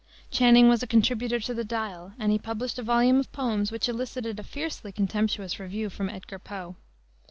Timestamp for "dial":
1.63-2.13